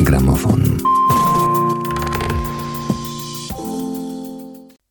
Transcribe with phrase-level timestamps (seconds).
[0.00, 0.78] Gramofon.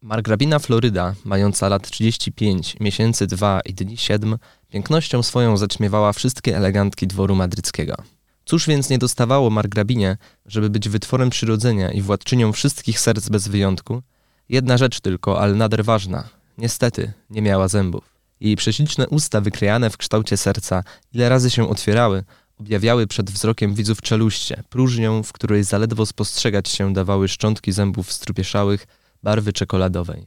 [0.01, 4.37] Margrabina Floryda, mająca lat 35, miesięcy 2 i dni 7,
[4.69, 7.95] pięknością swoją zaćmiewała wszystkie elegantki dworu madryckiego.
[8.45, 14.01] Cóż więc nie dostawało margrabinie, żeby być wytworem przyrodzenia i władczynią wszystkich serc bez wyjątku?
[14.49, 16.29] Jedna rzecz tylko, ale nader ważna.
[16.57, 18.15] Niestety, nie miała zębów.
[18.39, 20.83] Jej prześliczne usta wykrajane w kształcie serca,
[21.13, 22.23] ile razy się otwierały,
[22.59, 28.87] objawiały przed wzrokiem widzów czeluście, próżnią, w której zaledwo spostrzegać się dawały szczątki zębów strupieszałych,
[29.23, 30.25] barwy czekoladowej.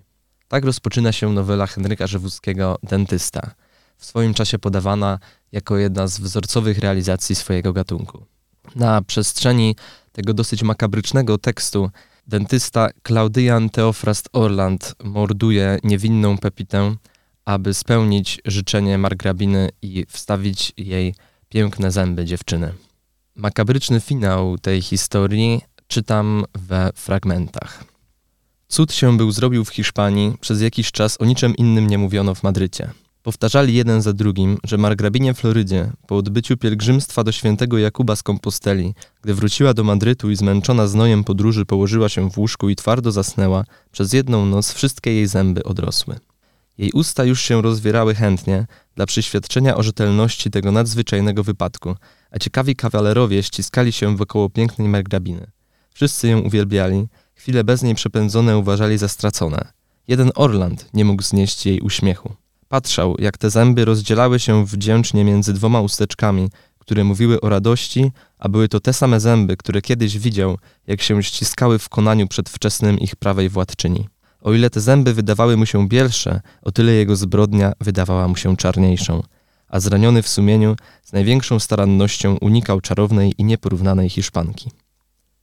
[0.49, 3.55] Tak rozpoczyna się nowela Henryka Żywuckiego Dentysta,
[3.97, 5.19] w swoim czasie podawana
[5.53, 8.25] jako jedna z wzorcowych realizacji swojego gatunku.
[8.77, 9.77] Na przestrzeni
[10.13, 11.91] tego dosyć makabrycznego tekstu
[12.27, 16.97] dentysta Klaudian Theophrast Orland morduje niewinną Pepitę,
[17.45, 21.15] aby spełnić życzenie margrabiny i wstawić jej
[21.49, 22.73] piękne zęby dziewczyny.
[23.35, 27.85] Makabryczny finał tej historii czytam we fragmentach.
[28.69, 32.43] Cud się był zrobił w Hiszpanii, przez jakiś czas o niczym innym nie mówiono w
[32.43, 32.91] Madrycie.
[33.23, 38.95] Powtarzali jeden za drugim, że margrabinie Florydzie, po odbyciu pielgrzymstwa do świętego Jakuba z Komposteli,
[39.23, 43.65] gdy wróciła do Madrytu i zmęczona znojem podróży położyła się w łóżku i twardo zasnęła,
[43.93, 46.19] przez jedną noc wszystkie jej zęby odrosły.
[46.79, 48.67] Jej usta już się rozwierały chętnie
[48.99, 51.95] dla przyświadczenia o rzetelności tego nadzwyczajnego wypadku,
[52.31, 55.47] a ciekawi kawalerowie ściskali się wokoło pięknej margrabiny.
[55.95, 59.73] Wszyscy ją uwielbiali, chwile bez niej przepędzone uważali za stracone.
[60.09, 62.35] Jeden Orland nie mógł znieść jej uśmiechu.
[62.69, 66.49] Patrzał, jak te zęby rozdzielały się wdzięcznie między dwoma usteczkami,
[66.79, 71.23] które mówiły o radości, a były to te same zęby, które kiedyś widział, jak się
[71.23, 74.09] ściskały w konaniu przedwczesnym ich prawej władczyni.
[74.43, 78.57] O ile te zęby wydawały mu się bielsze, o tyle jego zbrodnia wydawała mu się
[78.57, 79.23] czarniejszą,
[79.69, 84.71] a zraniony w sumieniu z największą starannością unikał czarownej i nieporównanej Hiszpanki.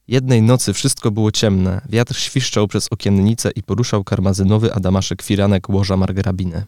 [0.07, 5.97] Jednej nocy wszystko było ciemne, wiatr świszczał przez okiennice i poruszał karmazynowy adamaszek firanek łoża
[5.97, 6.65] margrabiny.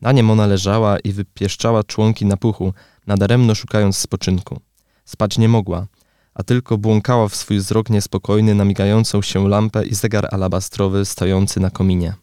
[0.00, 2.72] Na nim ona leżała i wypieszczała członki na puchu,
[3.06, 4.60] nadaremno szukając spoczynku.
[5.04, 5.86] Spać nie mogła,
[6.36, 11.60] a tylko błąkała w swój wzrok niespokojny na migającą się lampę i zegar alabastrowy stojący
[11.60, 12.14] na kominie.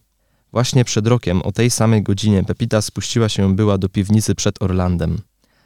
[0.52, 5.22] Właśnie przed rokiem o tej samej godzinie Pepita spuściła się była do piwnicy przed Orlandem.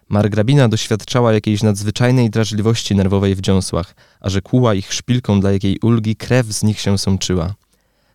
[0.10, 5.80] Margrabina doświadczała jakiejś nadzwyczajnej drażliwości nerwowej w dziąsłach, a że kłuła ich szpilką dla jakiej
[5.82, 7.56] ulgi krew z nich się sączyła.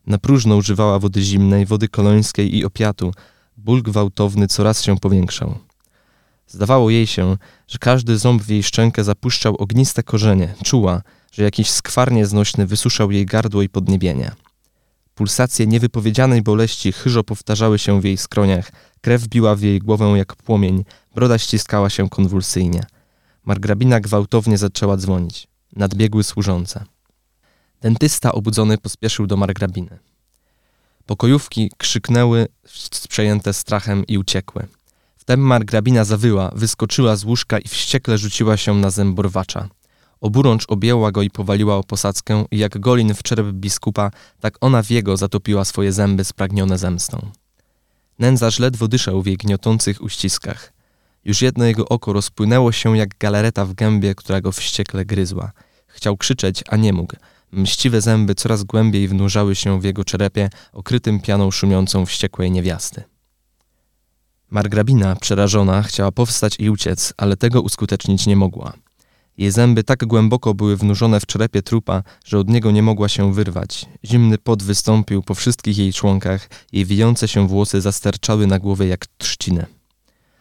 [0.06, 3.12] Na próżno używała wody zimnej, wody kolońskiej i opiatu,
[3.56, 5.58] ból gwałtowny coraz się powiększał.
[6.52, 7.36] Zdawało jej się,
[7.68, 11.02] że każdy ząb w jej szczękę zapuszczał ogniste korzenie, czuła,
[11.32, 14.30] że jakiś skwar nieznośny wysuszał jej gardło i podniebienie.
[15.14, 20.36] Pulsacje niewypowiedzianej boleści chyżo powtarzały się w jej skroniach, krew biła w jej głowę jak
[20.36, 22.84] płomień, broda ściskała się konwulsyjnie.
[23.44, 25.48] Margrabina gwałtownie zaczęła dzwonić.
[25.76, 26.84] Nadbiegły służące.
[27.80, 29.98] Dentysta obudzony pospieszył do margrabiny.
[31.06, 32.46] Pokojówki krzyknęły,
[33.08, 34.66] przejęte strachem i uciekły.
[35.22, 39.68] Wtem margrabina zawyła, wyskoczyła z łóżka i wściekle rzuciła się na zęborwacza.
[40.20, 44.10] Oburącz objęła go i powaliła o posadzkę i jak golin w czerep biskupa,
[44.40, 47.30] tak ona w jego zatopiła swoje zęby spragnione zemstą.
[48.18, 50.72] Nędzarz ledwo dyszał w jej gniotących uściskach.
[51.24, 55.52] Już jedno jego oko rozpłynęło się jak galareta w gębie, która go wściekle gryzła.
[55.86, 57.16] Chciał krzyczeć, a nie mógł.
[57.52, 63.11] Mściwe zęby coraz głębiej wnurzały się w jego czerepie, okrytym pianą szumiącą wściekłej niewiasty.
[64.52, 68.72] Margrabina, przerażona, chciała powstać i uciec, ale tego uskutecznić nie mogła.
[69.38, 73.34] Jej zęby tak głęboko były wnurzone w czerepie trupa, że od niego nie mogła się
[73.34, 73.86] wyrwać.
[74.04, 79.06] Zimny pot wystąpił po wszystkich jej członkach, jej wijące się włosy zasterczały na głowie jak
[79.18, 79.66] trzcinę.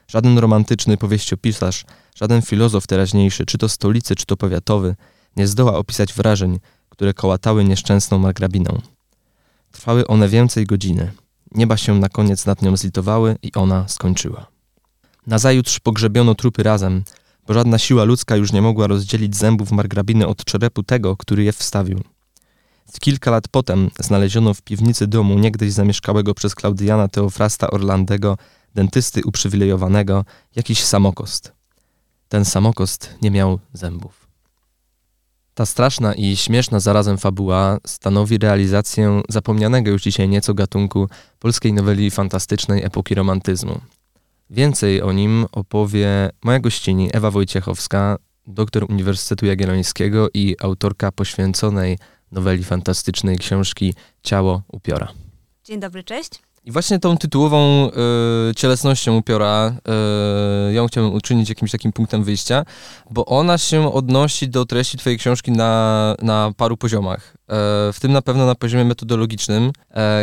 [0.07, 1.85] Żaden romantyczny powieściopisarz,
[2.15, 4.95] żaden filozof teraźniejszy, czy to stolicy, czy to powiatowy,
[5.37, 8.81] nie zdoła opisać wrażeń, które kołatały nieszczęsną margrabiną.
[9.71, 11.11] Trwały one więcej godziny.
[11.55, 14.47] Nieba się na koniec nad nią zlitowały i ona skończyła.
[15.27, 17.03] Nazajutrz pogrzebiono trupy razem,
[17.47, 21.51] bo żadna siła ludzka już nie mogła rozdzielić zębów margrabiny od czerepu tego, który je
[21.51, 22.03] wstawił.
[22.93, 28.37] W kilka lat potem znaleziono w piwnicy domu niegdyś zamieszkałego przez Klaudiana Teofrasta Orlandego,
[28.75, 30.25] dentysty uprzywilejowanego,
[30.55, 31.51] jakiś samokost.
[32.29, 34.20] Ten samokost nie miał zębów.
[35.53, 41.09] Ta straszna i śmieszna zarazem fabuła stanowi realizację zapomnianego już dzisiaj nieco gatunku
[41.39, 43.81] polskiej noweli fantastycznej epoki romantyzmu.
[44.49, 48.17] Więcej o nim opowie moja gościni Ewa Wojciechowska,
[48.47, 51.97] doktor Uniwersytetu Jagiellońskiego i autorka poświęconej
[52.31, 53.93] noweli fantastycznej książki
[54.23, 55.07] Ciało upiora.
[55.63, 56.50] Dzień dobry, cześć.
[56.63, 57.89] I właśnie tą tytułową
[58.49, 59.75] y, cielesnością upiora
[60.69, 62.65] y, ją chciałbym uczynić jakimś takim punktem wyjścia,
[63.11, 67.33] bo ona się odnosi do treści twojej książki na, na paru poziomach.
[67.33, 67.55] E,
[67.93, 69.71] w tym na pewno na poziomie metodologicznym,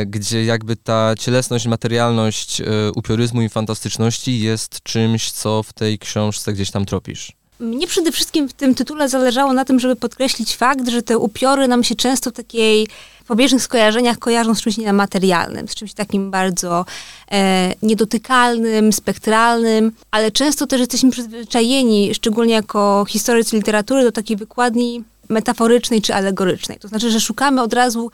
[0.06, 2.62] gdzie jakby ta cielesność, materialność
[2.94, 7.38] upioryzmu i fantastyczności jest czymś, co w tej książce gdzieś tam tropisz.
[7.60, 11.69] Mnie przede wszystkim w tym tytule zależało na tym, żeby podkreślić fakt, że te upiory
[11.69, 12.88] nam się często w takiej
[13.26, 16.84] pobieżnych skojarzeniach kojarzą z czymś niematerialnym, z czymś takim bardzo
[17.32, 25.05] e, niedotykalnym, spektralnym, ale często też jesteśmy przyzwyczajeni, szczególnie jako historycy literatury, do takiej wykładni
[25.28, 26.78] metaforycznej czy alegorycznej.
[26.78, 28.10] To znaczy, że szukamy od razu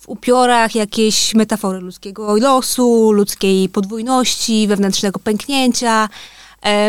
[0.00, 6.08] w upiorach jakiejś metafory ludzkiego losu, ludzkiej podwójności, wewnętrznego pęknięcia,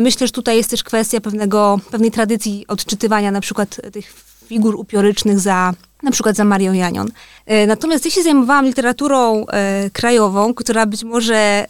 [0.02, 4.14] myślę, że tutaj jest też kwestia pewnego, pewnej tradycji odczytywania na przykład tych
[4.46, 5.74] figur upiorycznych za
[6.04, 7.08] na przykład za Marią Janion.
[7.46, 11.66] E, natomiast ja się zajmowałam literaturą e, krajową, która być może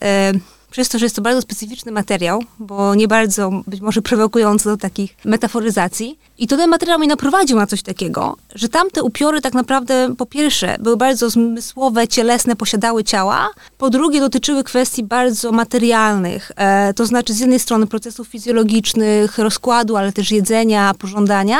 [0.76, 4.78] przez to, że jest to bardzo specyficzny materiał, bo nie bardzo być może prowokujący do
[4.78, 6.20] takich metaforyzacji.
[6.38, 10.26] I to ten materiał mnie naprowadził na coś takiego, że tamte upiory tak naprawdę po
[10.26, 17.06] pierwsze były bardzo zmysłowe, cielesne, posiadały ciała, po drugie dotyczyły kwestii bardzo materialnych, e, to
[17.06, 21.60] znaczy z jednej strony procesów fizjologicznych, rozkładu, ale też jedzenia, pożądania,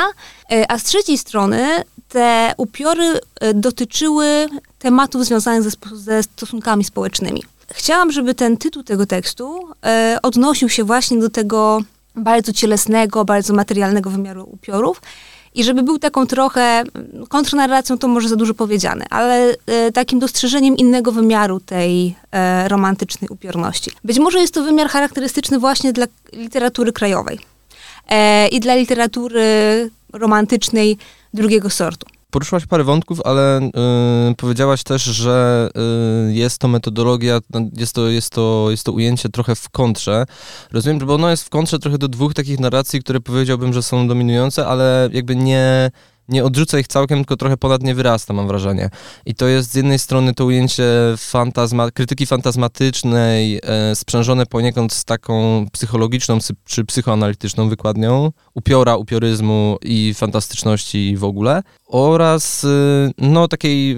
[0.52, 1.66] e, a z trzeciej strony
[2.08, 4.46] te upiory e, dotyczyły
[4.78, 7.42] tematów związanych ze, ze stosunkami społecznymi
[7.72, 11.80] chciałam, żeby ten tytuł tego tekstu e, odnosił się właśnie do tego
[12.16, 15.02] bardzo cielesnego, bardzo materialnego wymiaru upiorów
[15.54, 16.84] i żeby był taką trochę
[17.28, 23.28] kontrnarracją, to może za dużo powiedziane, ale e, takim dostrzeżeniem innego wymiaru tej e, romantycznej
[23.28, 23.90] upiorności.
[24.04, 27.38] Być może jest to wymiar charakterystyczny właśnie dla literatury krajowej
[28.08, 29.40] e, i dla literatury
[30.12, 30.98] romantycznej
[31.34, 32.06] drugiego sortu.
[32.30, 35.68] Poruszyłaś parę wątków, ale y, powiedziałaś też, że
[36.28, 40.24] y, jest to metodologia, no, jest to, jest, to, jest to ujęcie trochę w kontrze.
[40.72, 44.08] Rozumiem, bo ono jest w kontrze trochę do dwóch takich narracji, które powiedziałbym, że są
[44.08, 45.90] dominujące, ale jakby nie
[46.28, 48.90] nie odrzuca ich całkiem, tylko trochę ponad nie wyrasta, mam wrażenie.
[49.26, 50.84] I to jest z jednej strony to ujęcie
[51.16, 60.14] fantazma, krytyki fantazmatycznej, e, sprzężone poniekąd z taką psychologiczną czy psychoanalityczną wykładnią, upiora, upioryzmu i
[60.14, 63.96] fantastyczności w ogóle, oraz y, no takiej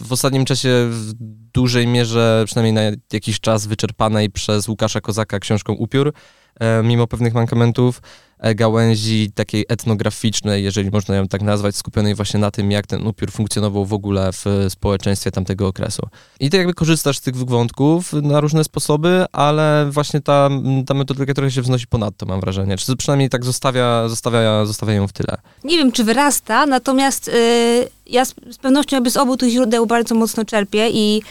[0.00, 1.12] w ostatnim czasie w
[1.54, 6.12] dużej mierze, przynajmniej na jakiś czas wyczerpanej przez Łukasza Kozaka książką Upiór,
[6.60, 8.00] e, mimo pewnych mankamentów,
[8.33, 13.06] E, gałęzi takiej etnograficznej, jeżeli można ją tak nazwać, skupionej właśnie na tym, jak ten
[13.06, 16.08] upiór funkcjonował w ogóle w społeczeństwie tamtego okresu.
[16.40, 20.50] I tak jakby korzystasz z tych wątków na różne sposoby, ale właśnie ta,
[20.86, 22.76] ta metodologia trochę się wznosi ponadto, mam wrażenie.
[22.76, 25.36] Czy przynajmniej tak zostawia, zostawia, zostawia ją w tyle.
[25.64, 29.86] Nie wiem, czy wyrasta, natomiast yy, ja z, z pewnością jakby z obu tych źródeł
[29.86, 31.22] bardzo mocno czerpię i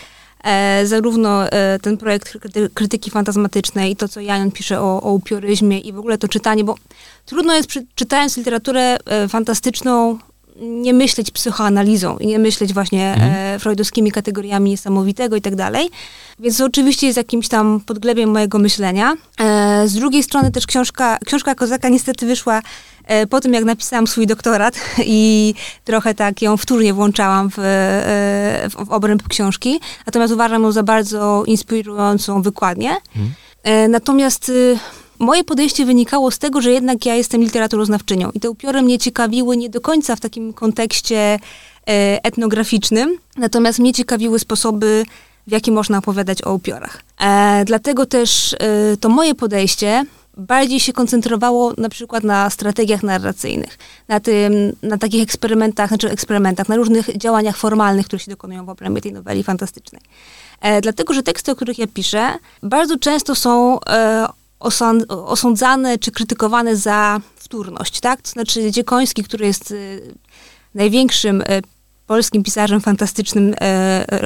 [0.44, 2.38] E, zarówno e, ten projekt
[2.74, 6.63] krytyki fantazmatycznej i to, co Jan pisze o, o upioryzmie i w ogóle to czytanie,
[6.63, 6.75] bo
[7.25, 10.19] trudno jest przy, czytając literaturę e, fantastyczną
[10.62, 13.56] nie myśleć psychoanalizą i nie myśleć właśnie mhm.
[13.56, 15.90] e, freudowskimi kategoriami niesamowitego i tak dalej.
[16.40, 19.13] Więc to oczywiście jest jakimś tam podglebiem mojego myślenia.
[19.40, 22.62] E, z drugiej strony też książka, książka Kozaka niestety wyszła
[23.30, 25.54] po tym, jak napisałam swój doktorat i
[25.84, 29.80] trochę tak ją wtórnie włączałam w, e, w, w obręb książki.
[30.06, 32.96] Natomiast uważam ją za bardzo inspirującą wykładnię.
[33.64, 34.78] E, natomiast y,
[35.20, 39.58] Moje podejście wynikało z tego, że jednak ja jestem literaturoznawczynią i te upiory mnie ciekawiły
[39.58, 41.40] nie do końca w takim kontekście e,
[42.24, 45.06] etnograficznym, natomiast mnie ciekawiły sposoby,
[45.48, 47.02] w jaki można opowiadać o upiorach.
[47.19, 48.57] E, dlatego też e,
[48.98, 50.06] to moje podejście
[50.37, 56.69] bardziej się koncentrowało na przykład na strategiach narracyjnych, na tym, na takich eksperymentach, znaczy eksperymentach,
[56.69, 60.02] na różnych działaniach formalnych, które się dokonują w obrębie tej noweli fantastycznej.
[60.61, 64.28] E, dlatego, że teksty, o których ja piszę, bardzo często są e,
[65.09, 68.21] osądzane czy krytykowane za wtórność, tak?
[68.21, 70.13] To znaczy Dziekoński, który jest y,
[70.75, 71.45] największym y,
[72.07, 73.56] polskim pisarzem fantastycznym, y,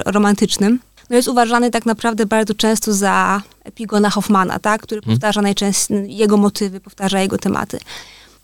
[0.05, 4.81] romantycznym, no jest uważany tak naprawdę bardzo często za epigona Hoffmana, tak?
[4.81, 5.15] który hmm.
[5.15, 7.79] powtarza najczęściej jego motywy, powtarza jego tematy.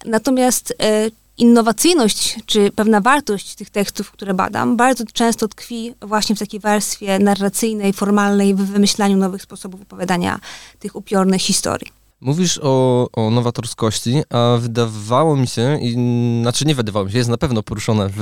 [0.06, 0.74] Natomiast
[1.38, 7.20] innowacyjność, czy pewna wartość tych tekstów, które badam, bardzo często tkwi właśnie w takiej warstwie
[7.20, 10.40] narracyjnej, formalnej, w wymyślaniu nowych sposobów opowiadania
[10.80, 11.88] tych upiornych historii.
[12.22, 15.94] Mówisz o, o nowatorskości, a wydawało mi się, i,
[16.42, 18.16] znaczy nie wydawało mi się, jest na pewno poruszone w,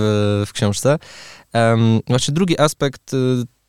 [0.47, 0.99] w książce,
[1.53, 3.17] um, właśnie drugi aspekt y,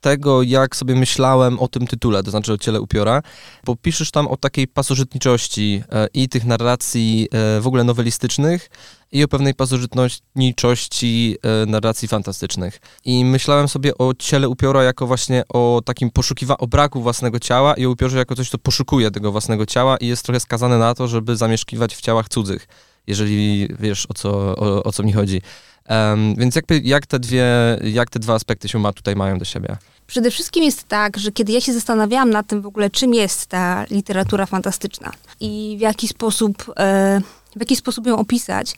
[0.03, 3.23] tego, jak sobie myślałem o tym tytule, to znaczy o ciele upiora,
[3.65, 8.71] bo piszesz tam o takiej pasożytniczości e, i tych narracji e, w ogóle nowelistycznych,
[9.13, 12.81] i o pewnej pasożytniczości e, narracji fantastycznych.
[13.05, 17.75] I myślałem sobie o ciele upiora jako właśnie o takim poszukiwaniu, o braku własnego ciała
[17.75, 20.95] i o upiorze jako coś, co poszukuje tego własnego ciała i jest trochę skazane na
[20.95, 22.67] to, żeby zamieszkiwać w ciałach cudzych,
[23.07, 25.43] jeżeli wiesz, o co, o, o co mi chodzi.
[25.89, 27.47] Um, więc jakby, jak, te dwie,
[27.83, 29.77] jak te dwa aspekty się ma, tutaj mają do siebie?
[30.07, 33.47] Przede wszystkim jest tak, że kiedy ja się zastanawiałam nad tym w ogóle, czym jest
[33.47, 37.21] ta literatura fantastyczna i w jaki sposób, e,
[37.57, 38.75] w jaki sposób ją opisać,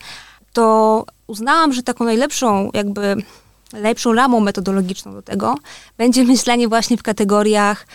[0.53, 3.15] to uznałam, że taką najlepszą jakby
[3.73, 5.55] lepszą ramą metodologiczną do tego
[5.97, 7.87] będzie myślenie właśnie w kategoriach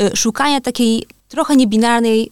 [0.00, 2.30] y, szukania takiej trochę niebinarnej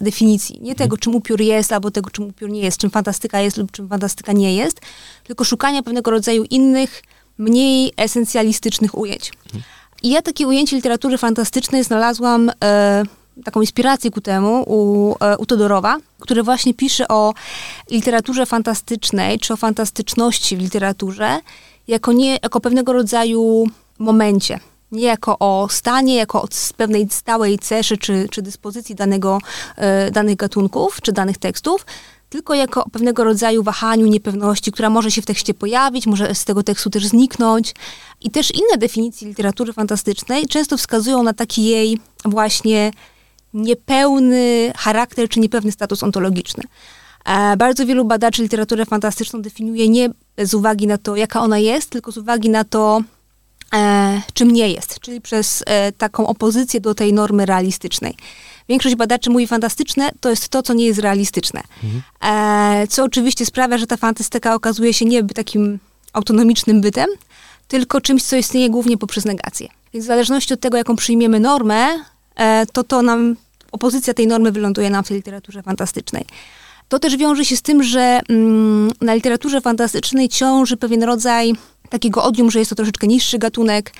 [0.00, 0.58] y, definicji.
[0.62, 3.72] Nie tego, czym upiór jest, albo tego, czym upiór nie jest, czym fantastyka jest lub
[3.72, 4.80] czym fantastyka nie jest,
[5.24, 7.02] tylko szukania pewnego rodzaju innych,
[7.38, 9.32] mniej esencjalistycznych ujęć.
[10.02, 12.52] I ja takie ujęcie literatury fantastycznej znalazłam y,
[13.44, 17.34] taką inspirację ku temu u, e, u Todorowa, który właśnie pisze o
[17.90, 21.40] literaturze fantastycznej, czy o fantastyczności w literaturze,
[21.88, 23.66] jako, nie, jako pewnego rodzaju
[23.98, 24.60] momencie.
[24.92, 29.38] Nie jako o stanie, jako o pewnej stałej ceszy czy, czy dyspozycji danego,
[29.76, 31.86] e, danych gatunków czy danych tekstów,
[32.28, 36.62] tylko jako pewnego rodzaju wahaniu, niepewności, która może się w tekście pojawić, może z tego
[36.62, 37.74] tekstu też zniknąć.
[38.20, 42.90] I też inne definicje literatury fantastycznej często wskazują na taki jej właśnie
[43.54, 46.64] niepełny charakter czy niepewny status ontologiczny.
[47.24, 51.90] E, bardzo wielu badaczy literaturę fantastyczną definiuje nie z uwagi na to, jaka ona jest,
[51.90, 53.00] tylko z uwagi na to,
[54.34, 58.14] czym nie jest, czyli przez e, taką opozycję do tej normy realistycznej.
[58.68, 61.62] Większość badaczy mówi fantastyczne to jest to, co nie jest realistyczne.
[61.84, 62.02] Mhm.
[62.82, 65.78] E, co oczywiście sprawia, że ta fantastyka okazuje się nie takim
[66.12, 67.06] autonomicznym bytem,
[67.68, 69.68] tylko czymś, co istnieje głównie poprzez negację.
[69.92, 72.04] Więc w zależności od tego, jaką przyjmiemy normę,
[72.36, 73.36] e, to to nam
[73.72, 76.24] opozycja tej normy wyląduje nam w tej literaturze fantastycznej.
[76.88, 81.52] To też wiąże się z tym, że mm, na literaturze fantastycznej ciąży pewien rodzaj
[81.90, 83.92] takiego odium, że jest to troszeczkę niższy gatunek.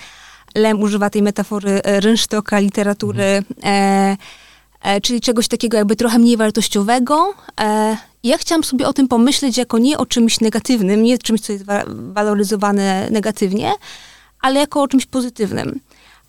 [0.54, 3.44] Lem używa tej metafory e, rynsztoka literatury, mhm.
[3.64, 4.16] e,
[4.82, 7.34] e, czyli czegoś takiego jakby trochę mniej wartościowego.
[7.60, 11.52] E, ja chciałam sobie o tym pomyśleć jako nie o czymś negatywnym, nie czymś, co
[11.52, 13.72] jest wa waloryzowane negatywnie,
[14.40, 15.80] ale jako o czymś pozytywnym.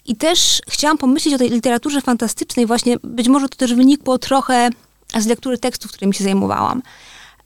[0.05, 4.69] I też chciałam pomyśleć o tej literaturze fantastycznej, właśnie być może to też wynikło trochę
[5.19, 6.81] z lektury tekstów, którymi się zajmowałam.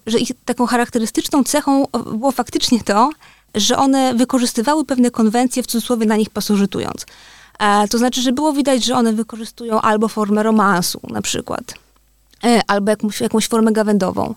[0.05, 3.09] Że ich taką charakterystyczną cechą było faktycznie to,
[3.55, 7.05] że one wykorzystywały pewne konwencje, w cudzysłowie na nich pasożytując.
[7.59, 11.73] E, to znaczy, że było widać, że one wykorzystują albo formę romansu na przykład,
[12.43, 14.35] e, albo jakąś, jakąś formę gawędową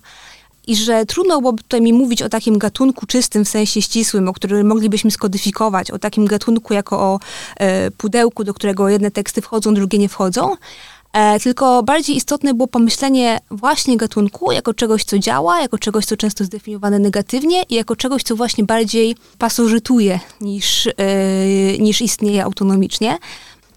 [0.66, 4.32] i że trudno byłoby tutaj mi mówić o takim gatunku czystym w sensie ścisłym, o
[4.32, 7.20] którym moglibyśmy skodyfikować, o takim gatunku jako o
[7.56, 10.56] e, pudełku, do którego jedne teksty wchodzą, drugie nie wchodzą.
[11.14, 16.16] E, tylko bardziej istotne było pomyślenie właśnie gatunku jako czegoś, co działa, jako czegoś, co
[16.16, 20.92] często zdefiniowane negatywnie i jako czegoś, co właśnie bardziej pasożytuje niż, e,
[21.78, 23.18] niż istnieje autonomicznie.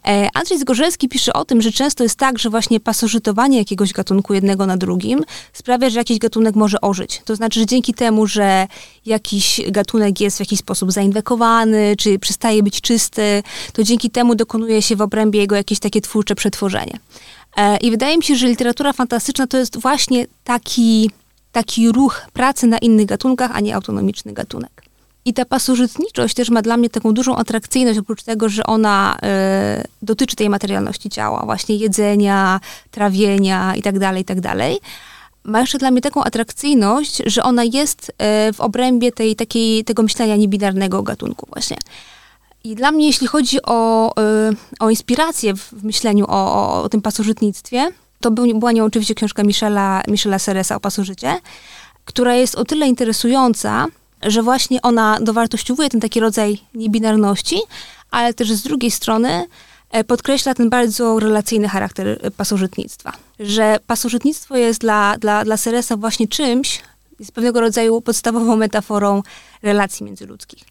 [0.07, 4.33] E, Andrzej Zgorzelski pisze o tym, że często jest tak, że właśnie pasożytowanie jakiegoś gatunku
[4.33, 5.23] jednego na drugim
[5.53, 7.21] sprawia, że jakiś gatunek może ożyć.
[7.25, 8.67] To znaczy, że dzięki temu, że
[9.05, 14.81] jakiś gatunek jest w jakiś sposób zainwekowany, czy przestaje być czysty, to dzięki temu dokonuje
[14.81, 16.99] się w obrębie jego jakieś takie twórcze przetworzenie.
[17.57, 21.11] E, I wydaje mi się, że literatura fantastyczna to jest właśnie taki,
[21.51, 24.76] taki ruch pracy na innych gatunkach, a nie autonomiczny gatunek.
[25.27, 29.17] I ta pasożytniczość też ma dla mnie taką dużą atrakcyjność, oprócz tego, że ona
[29.81, 32.59] y, dotyczy tej materialności ciała, właśnie jedzenia,
[32.91, 34.41] trawienia itd., tak itd.
[34.41, 34.57] Tak
[35.43, 40.03] ma jeszcze dla mnie taką atrakcyjność, że ona jest y, w obrębie tej, takiej, tego
[40.03, 41.77] myślenia niebinarnego gatunku właśnie.
[42.63, 44.11] I dla mnie, jeśli chodzi o,
[44.51, 47.91] y, o inspirację w, w myśleniu o, o, o, tym pasożytnictwie,
[48.21, 51.39] to był, była nią oczywiście książka Michela, Michela Seresa o pasożycie,
[52.05, 53.87] która jest o tyle interesująca,
[54.21, 57.59] że właśnie ona dowartościowuje ten taki rodzaj niebinarności,
[58.11, 59.45] ale też z drugiej strony
[59.91, 63.11] e, podkreśla ten bardzo relacyjny charakter e, pasożytnictwa.
[63.39, 66.81] Że pasożytnictwo jest dla, dla, dla Seresa właśnie czymś,
[67.19, 69.23] jest pewnego rodzaju podstawową metaforą
[69.63, 70.63] relacji międzyludzkich.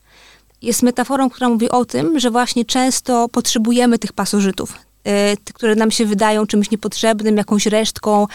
[0.62, 4.72] Jest metaforą, która mówi o tym, że właśnie często potrzebujemy tych pasożytów,
[5.04, 8.26] e, które nam się wydają czymś niepotrzebnym, jakąś resztką,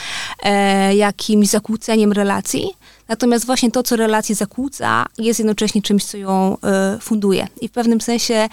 [0.94, 2.74] jakimś zakłóceniem relacji,
[3.12, 6.58] Natomiast właśnie to, co relacje zakłóca, jest jednocześnie czymś, co ją
[6.96, 7.48] y, funduje.
[7.62, 8.50] I w pewnym sensie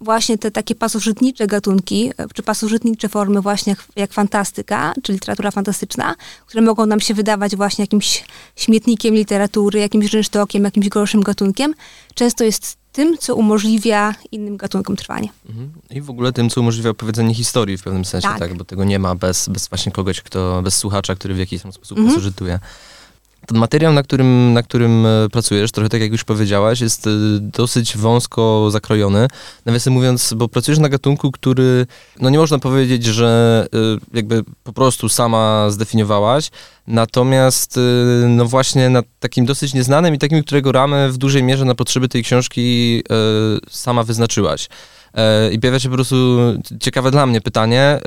[0.00, 5.50] właśnie te takie pasożytnicze gatunki, e, czy pasożytnicze formy właśnie jak, jak, fantastyka, czy literatura
[5.50, 6.14] fantastyczna,
[6.46, 8.24] które mogą nam się wydawać właśnie jakimś
[8.56, 11.74] śmietnikiem literatury, jakimś rynsztokiem, jakimś gorszym gatunkiem,
[12.14, 15.28] często jest tym, co umożliwia innym gatunkom trwanie.
[15.48, 15.70] Mhm.
[15.90, 18.84] I w ogóle tym, co umożliwia opowiedzenie historii w pewnym sensie, tak, tak bo tego
[18.84, 22.14] nie ma bez, bez właśnie kogoś, kto, bez słuchacza, który w jakiś tam sposób mhm.
[22.14, 22.58] pasożytuje.
[23.48, 27.10] Ten materiał, na którym, na którym e, pracujesz, trochę tak jak już powiedziałaś, jest e,
[27.40, 29.28] dosyć wąsko zakrojony.
[29.64, 31.86] Nawiasem mówiąc, bo pracujesz na gatunku, który,
[32.20, 36.50] no nie można powiedzieć, że e, jakby po prostu sama zdefiniowałaś,
[36.86, 37.80] natomiast
[38.28, 42.08] no właśnie nad takim dosyć nieznanym i takim, którego ramę w dużej mierze na potrzeby
[42.08, 43.02] tej książki
[43.70, 44.68] sama wyznaczyłaś.
[45.52, 46.38] I pojawia się po prostu
[46.80, 48.00] ciekawe dla mnie pytanie,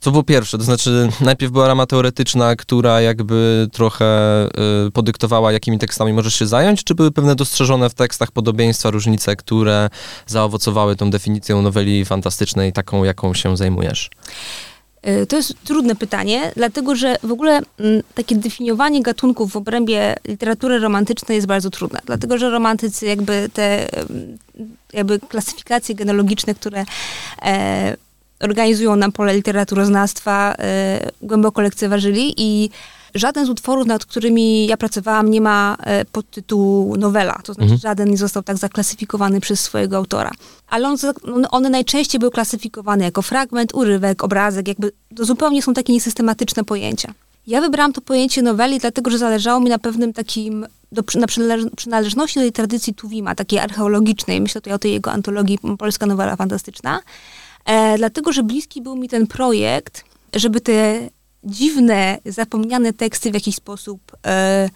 [0.00, 0.58] co było pierwsze?
[0.58, 4.06] To znaczy, najpierw była rama teoretyczna, która jakby trochę
[4.86, 9.36] y, podyktowała, jakimi tekstami możesz się zająć, czy były pewne dostrzeżone w tekstach podobieństwa, różnice,
[9.36, 9.90] które
[10.26, 14.10] zaowocowały tą definicją noweli fantastycznej, taką, jaką się zajmujesz?
[15.06, 20.16] Y, to jest trudne pytanie, dlatego że w ogóle mm, takie definiowanie gatunków w obrębie
[20.28, 23.88] literatury romantycznej jest bardzo trudne, dlatego że romantycy jakby te
[24.92, 26.84] jakby klasyfikacje genealogiczne, które
[27.42, 27.96] e,
[28.42, 32.70] organizują nam pole literaturoznawstwa, e, głęboko lekceważyli i
[33.14, 37.40] żaden z utworów, nad którymi ja pracowałam, nie ma e, podtytułu nowela.
[37.44, 37.80] To znaczy, mhm.
[37.80, 40.30] żaden nie został tak zaklasyfikowany przez swojego autora.
[40.68, 40.96] Ale on,
[41.50, 47.14] one najczęściej były klasyfikowane jako fragment, urywek, obrazek, jakby to zupełnie są takie niesystematyczne pojęcia.
[47.46, 51.26] Ja wybrałam to pojęcie noweli, dlatego że zależało mi na pewnym takim, do, na
[51.76, 54.40] przynależności do tej tradycji Tuwima, takiej archeologicznej.
[54.40, 57.00] Myślę tutaj o tej jego antologii Polska Nowela Fantastyczna
[57.64, 60.04] e, dlatego że bliski był mi ten projekt,
[60.34, 61.08] żeby te
[61.44, 64.68] dziwne, zapomniane teksty w jakiś sposób e,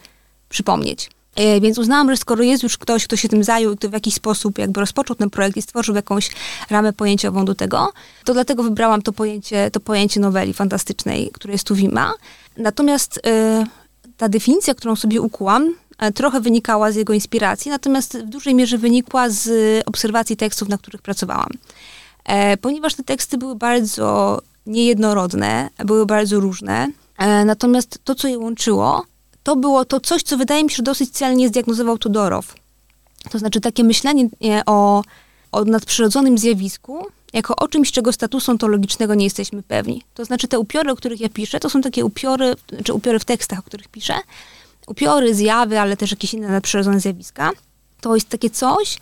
[0.49, 1.11] przypomnieć.
[1.37, 3.93] E, więc uznałam, że skoro jest już ktoś, kto się tym zajął i kto w
[3.93, 6.31] jakiś sposób jakby rozpoczął ten projekt i stworzył jakąś
[6.71, 7.93] ramę pojęciową do tego,
[8.25, 12.13] to dlatego wybrałam to pojęcie, to pojęcie noweli fantastycznej, które jest tu Wima.
[12.57, 13.65] Natomiast e,
[14.17, 18.79] ta definicja, którą sobie ukułam, e, trochę wynikała z jego inspiracji, natomiast w dużej mierze
[18.79, 19.49] wynikła z
[19.87, 21.51] obserwacji tekstów, na których pracowałam.
[22.27, 26.89] E, ponieważ te teksty były bardzo niejednorodne, były bardzo różne.
[27.19, 29.05] E, natomiast to, co je łączyło,
[29.43, 32.55] to było to coś, co wydaje mi się, że dosyć celnie zdiagnozował Tudorow.
[33.31, 34.29] To znaczy takie myślenie
[34.67, 35.03] o,
[35.53, 40.03] o nadprzyrodzonym zjawisku, jako o czymś, czego statusu ontologicznego nie jesteśmy pewni.
[40.15, 42.55] To znaczy te upiory, o których ja piszę, to są takie upiory,
[42.85, 44.15] czy upiory w tekstach, o których piszę,
[44.87, 47.51] upiory, zjawy, ale też jakieś inne nadprzyrodzone zjawiska.
[48.01, 48.99] To jest takie coś,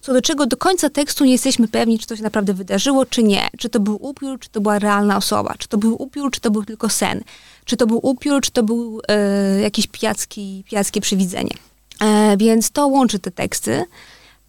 [0.00, 3.22] co do czego do końca tekstu nie jesteśmy pewni, czy to się naprawdę wydarzyło, czy
[3.22, 3.48] nie.
[3.58, 5.54] Czy to był upiór, czy to była realna osoba.
[5.58, 7.20] Czy to był upiór, czy to był tylko sen.
[7.64, 11.54] Czy to był upiór, czy to był e, jakieś pijacki, pijackie przywidzenie.
[12.00, 13.84] E, więc to łączy te teksty.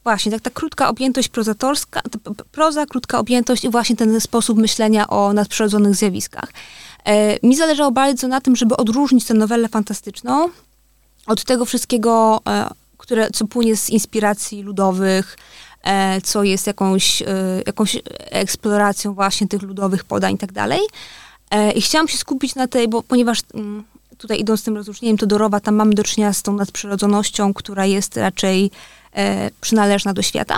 [0.04, 2.02] Właśnie, tak ta krótka objętość prozatorska,
[2.52, 6.54] proza, krótka objętość i właśnie ten sposób myślenia o nadprzyrodzonych zjawiskach.
[7.06, 10.50] E, mi zależało bardzo na tym, żeby odróżnić tę nowelę fantastyczną
[11.28, 12.70] od tego wszystkiego, e,
[13.12, 15.38] które, co płynie z inspiracji ludowych,
[15.84, 17.26] e, co jest jakąś, e,
[17.66, 20.80] jakąś eksploracją właśnie tych ludowych podań i tak dalej.
[21.50, 23.84] E, I chciałam się skupić na tej, bo ponieważ mm,
[24.18, 28.72] tutaj idąc tym rozróżnieniem Todorowa, tam mamy do czynienia z tą nadprzyrodzonością, która jest raczej
[29.62, 30.58] przynależna do świata.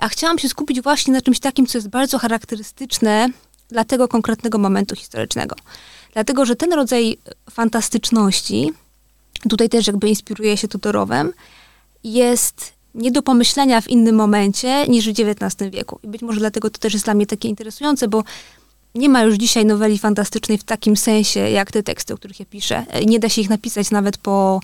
[0.00, 3.28] A chciałam się skupić właśnie na czymś takim, co jest bardzo charakterystyczne
[3.68, 5.56] dla tego konkretnego momentu historycznego.
[6.12, 7.18] Dlatego, że ten rodzaj
[7.50, 8.72] fantastyczności,
[9.48, 11.32] tutaj też jakby inspiruje się Todorowem,
[12.04, 15.98] jest nie do pomyślenia w innym momencie niż w XIX wieku.
[16.02, 18.24] I być może dlatego to też jest dla mnie takie interesujące, bo
[18.94, 22.46] nie ma już dzisiaj noweli fantastycznej w takim sensie, jak te teksty, o których ja
[22.46, 22.86] piszę.
[23.06, 24.60] Nie da się ich napisać nawet po,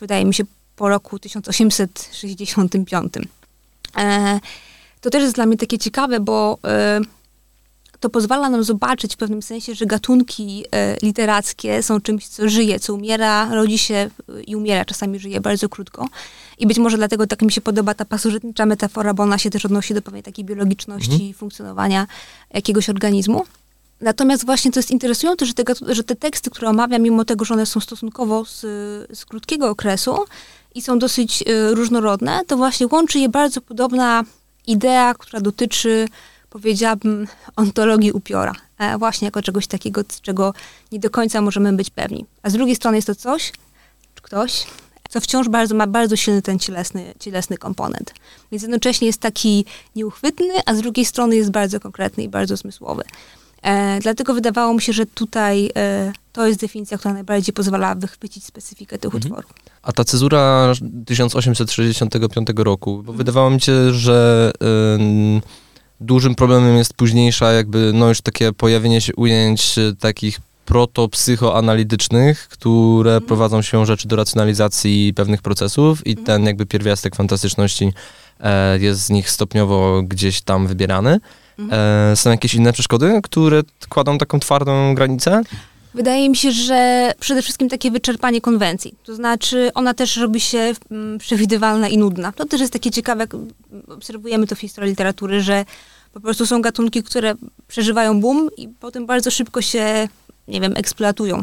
[0.00, 0.44] wydaje mi się,
[0.76, 3.14] po roku 1865.
[3.96, 4.40] E,
[5.00, 7.00] to też jest dla mnie takie ciekawe, bo e,
[8.04, 12.80] to pozwala nam zobaczyć w pewnym sensie, że gatunki e, literackie są czymś, co żyje,
[12.80, 14.10] co umiera, rodzi się
[14.46, 16.08] i umiera, czasami żyje bardzo krótko.
[16.58, 19.64] I być może dlatego tak mi się podoba ta pasożytnicza metafora, bo ona się też
[19.64, 21.34] odnosi do pewnej takiej biologiczności mhm.
[21.34, 22.06] funkcjonowania
[22.54, 23.44] jakiegoś organizmu.
[24.00, 27.54] Natomiast właśnie to jest interesujące, że te, że te teksty, które omawiam, mimo tego, że
[27.54, 28.60] one są stosunkowo z,
[29.18, 30.16] z krótkiego okresu
[30.74, 34.24] i są dosyć y, różnorodne, to właśnie łączy je bardzo podobna
[34.66, 36.08] idea, która dotyczy
[36.54, 38.52] powiedziałabym, ontologii upiora.
[38.78, 40.54] E, właśnie jako czegoś takiego, czego
[40.92, 42.26] nie do końca możemy być pewni.
[42.42, 43.52] A z drugiej strony jest to coś,
[44.14, 44.66] czy ktoś,
[45.10, 48.14] co wciąż bardzo, ma bardzo silny ten cielesny, cielesny komponent.
[48.52, 49.64] Więc jednocześnie jest taki
[49.96, 53.02] nieuchwytny, a z drugiej strony jest bardzo konkretny i bardzo zmysłowy.
[53.62, 58.44] E, dlatego wydawało mi się, że tutaj e, to jest definicja, która najbardziej pozwala wychwycić
[58.44, 59.24] specyfikę tych mhm.
[59.24, 59.52] utworów.
[59.82, 60.72] A ta cezura
[61.06, 63.18] 1865 roku, bo mhm.
[63.18, 64.52] wydawało mi się, że...
[66.00, 73.10] Dużym problemem jest późniejsza jakby, no już takie pojawienie się ujęć e, takich protopsychoanalitycznych, które
[73.10, 73.26] mhm.
[73.26, 76.26] prowadzą się rzeczy do racjonalizacji pewnych procesów i mhm.
[76.26, 77.92] ten jakby pierwiastek fantastyczności
[78.40, 81.20] e, jest z nich stopniowo gdzieś tam wybierany.
[81.58, 81.80] Mhm.
[82.12, 85.42] E, są jakieś inne przeszkody, które kładą taką twardą granicę?
[85.94, 88.94] Wydaje mi się, że przede wszystkim takie wyczerpanie konwencji.
[89.04, 92.32] To znaczy, ona też robi się mm, przewidywalna i nudna.
[92.32, 93.26] To też jest takie ciekawe,
[93.88, 95.64] obserwujemy to w historii literatury, że
[96.12, 97.34] po prostu są gatunki, które
[97.68, 100.08] przeżywają boom i potem bardzo szybko się,
[100.48, 101.42] nie wiem, eksploatują.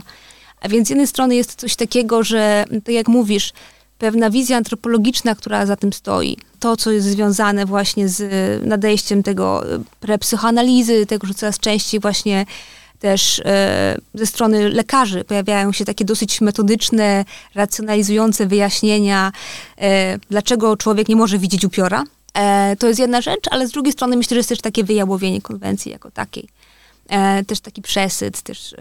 [0.62, 3.54] A więc z jednej strony jest coś takiego, że tak jak mówisz,
[3.98, 8.22] pewna wizja antropologiczna, która za tym stoi, to, co jest związane właśnie z
[8.66, 9.64] nadejściem tego
[10.00, 12.46] prepsychoanalizy, tego, że coraz częściej właśnie
[13.02, 19.32] też e, ze strony lekarzy pojawiają się takie dosyć metodyczne, racjonalizujące wyjaśnienia,
[19.78, 22.04] e, dlaczego człowiek nie może widzieć upiora.
[22.34, 25.42] E, to jest jedna rzecz, ale z drugiej strony myślę, że jest też takie wyjałowienie
[25.42, 26.48] konwencji jako takiej.
[27.48, 28.76] Też taki przesyt, też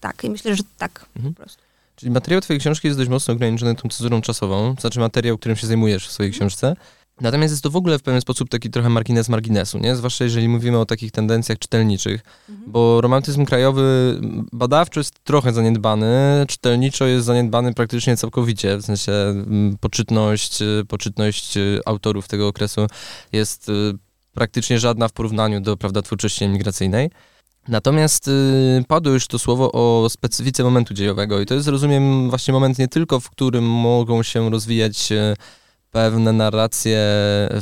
[0.00, 0.24] tak.
[0.24, 1.34] I myślę, że tak mhm.
[1.34, 1.62] po prostu.
[1.96, 5.56] Czyli materiał twojej książki jest dość mocno ograniczony tą cezurą czasową, to znaczy materiał, którym
[5.56, 6.76] się zajmujesz w swojej książce.
[7.20, 9.96] Natomiast jest to w ogóle w pewien sposób taki trochę margines marginesu, nie?
[9.96, 12.72] Zwłaszcza jeżeli mówimy o takich tendencjach czytelniczych, mhm.
[12.72, 14.18] bo romantyzm krajowy
[14.52, 21.56] badawczo jest trochę zaniedbany, czytelniczo jest zaniedbany praktycznie całkowicie, w sensie mm, poczytność, y, poczytność
[21.56, 22.86] y, autorów tego okresu
[23.32, 23.72] jest y,
[24.34, 27.10] praktycznie żadna w porównaniu do, prawda, twórczości emigracyjnej.
[27.68, 32.54] Natomiast y, padło już to słowo o specyfice momentu dziejowego i to jest, rozumiem, właśnie
[32.54, 35.34] moment nie tylko, w którym mogą się rozwijać y,
[35.90, 36.98] pewne narracje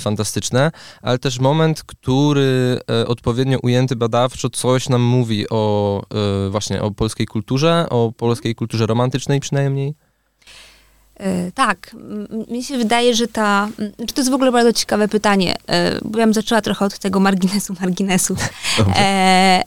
[0.01, 0.71] fantastyczne,
[1.03, 6.03] ale też moment, który y, odpowiednio ujęty badawczo coś nam mówi o
[6.47, 9.95] y, właśnie o polskiej kulturze, o polskiej kulturze romantycznej przynajmniej.
[11.17, 11.97] E, tak,
[12.51, 16.19] mi się wydaje, że ta, że to jest w ogóle bardzo ciekawe pytanie, e, bo
[16.19, 18.37] ja bym zaczęła trochę od tego marginesu, marginesu.
[18.97, 19.63] E,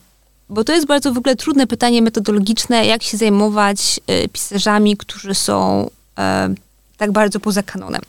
[0.49, 5.35] bo to jest bardzo w ogóle trudne pytanie metodologiczne, jak się zajmować e, pisarzami, którzy
[5.35, 6.53] są e,
[6.97, 8.01] tak bardzo poza kanonem.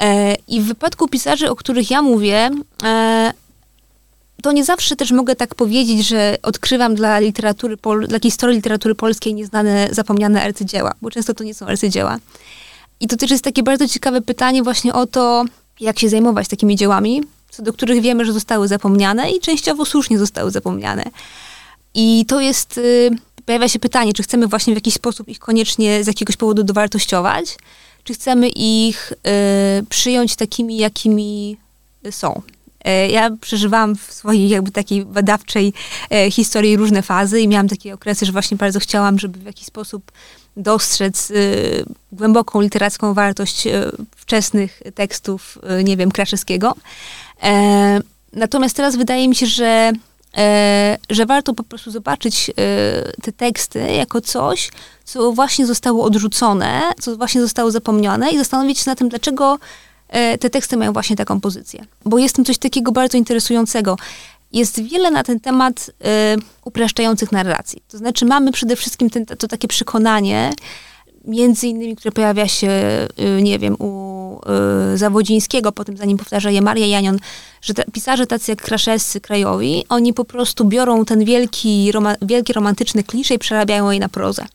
[0.00, 2.50] E, I w wypadku pisarzy, o których ja mówię,
[2.82, 3.32] e,
[4.42, 7.76] to nie zawsze też mogę tak powiedzieć, że odkrywam dla literatury,
[8.08, 12.18] dla historii literatury polskiej nieznane, zapomniane arcydzieła, bo często to nie są arcydzieła.
[13.00, 15.44] I to też jest takie bardzo ciekawe pytanie właśnie o to,
[15.80, 20.18] jak się zajmować takimi dziełami, co do których wiemy, że zostały zapomniane i częściowo słusznie
[20.18, 21.04] zostały zapomniane.
[21.94, 23.10] I to jest, y,
[23.46, 27.56] pojawia się pytanie, czy chcemy właśnie w jakiś sposób ich koniecznie z jakiegoś powodu dowartościować,
[28.04, 29.12] czy chcemy ich
[29.80, 31.56] y, przyjąć takimi, jakimi
[32.10, 32.42] są.
[32.88, 35.72] Y, ja przeżywałam w swojej jakby takiej badawczej
[36.30, 40.12] historii różne fazy i miałam takie okresy, że właśnie bardzo chciałam, żeby w jakiś sposób
[40.56, 41.32] dostrzec
[42.12, 43.68] głęboką literacką wartość
[44.16, 46.74] wczesnych tekstów, nie wiem, Kraszewskiego.
[47.42, 48.00] E,
[48.32, 50.11] natomiast teraz wydaje mi się, że E,
[51.10, 52.52] że warto po prostu zobaczyć e,
[53.22, 54.70] te teksty jako coś,
[55.04, 59.58] co właśnie zostało odrzucone, co właśnie zostało zapomniane i zastanowić się na tym, dlaczego
[60.08, 61.84] e, te teksty mają właśnie taką pozycję.
[62.04, 63.96] Bo jest coś takiego bardzo interesującego.
[64.52, 65.90] Jest wiele na ten temat
[66.64, 67.82] upraszczających narracji.
[67.88, 70.52] To znaczy mamy przede wszystkim ten, to takie przekonanie,
[71.24, 72.70] między innymi, które pojawia się,
[73.42, 74.11] nie wiem, u
[74.94, 77.18] Zawodzińskiego, potem za nim powtarza je Maria Janion,
[77.62, 83.02] że pisarze tacy jak Kraszewscy krajowi, oni po prostu biorą ten wielki, roma, wielki romantyczny
[83.02, 84.46] klisze i przerabiają je na prozę.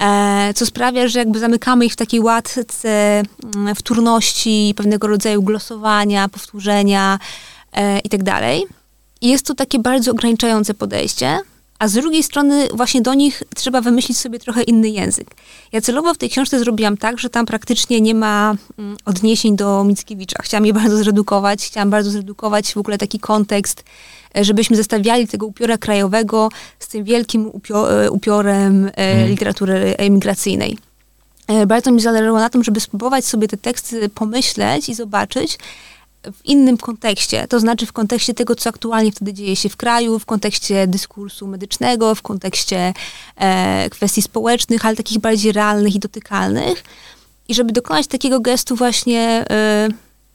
[0.00, 2.64] E, co sprawia, że jakby zamykamy ich w takiej łatce
[3.56, 7.18] mm, wtórności, pewnego rodzaju glosowania, powtórzenia
[7.72, 8.20] e, i tak.
[9.20, 11.38] I jest to takie bardzo ograniczające podejście,
[11.82, 15.26] a z drugiej strony właśnie do nich trzeba wymyślić sobie trochę inny język.
[15.72, 19.84] Ja celowo w tej książce zrobiłam tak, że tam praktycznie nie ma mm, odniesień do
[19.84, 20.36] Mickiewicza.
[20.42, 23.84] Chciałam je bardzo zredukować, chciałam bardzo zredukować w ogóle taki kontekst,
[24.36, 29.28] e, żebyśmy zestawiali tego upiora krajowego z tym wielkim upio e, upiorem hmm.
[29.28, 30.78] literatury emigracyjnej.
[31.66, 35.58] Bardzo mi zależało na tym, żeby spróbować sobie te teksty pomyśleć i zobaczyć,
[36.32, 40.18] w innym kontekście, to znaczy w kontekście tego, co aktualnie wtedy dzieje się w kraju,
[40.18, 42.94] w kontekście dyskursu medycznego, w kontekście
[43.36, 46.84] e, kwestii społecznych, ale takich bardziej realnych i dotykalnych.
[47.48, 49.88] I żeby dokonać takiego gestu właśnie, e,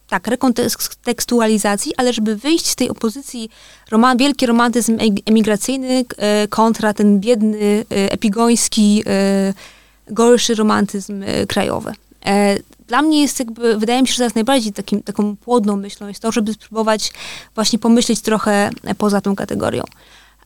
[0.10, 3.50] tak, rekontekstualizacji, ale żeby wyjść z tej opozycji
[4.18, 9.54] wielki romantyzm emigracyjny e, kontra ten biedny, e, epigoński, e,
[10.12, 11.94] gorszy romantyzm e, krajowy
[12.88, 16.22] dla mnie jest jakby, wydaje mi się, że teraz najbardziej takim, taką płodną myślą jest
[16.22, 17.14] to, żeby spróbować
[17.56, 19.84] właśnie pomyśleć trochę poza tą kategorią.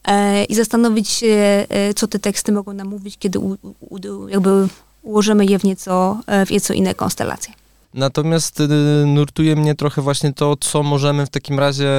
[0.07, 4.67] E, I zastanowić się, e, co te teksty mogą nam mówić, kiedy u, u, jakby
[5.01, 7.53] ułożymy je w nieco, e, w nieco inne konstelacje.
[7.93, 8.67] Natomiast y,
[9.05, 11.89] nurtuje mnie trochę właśnie to, co możemy w takim razie,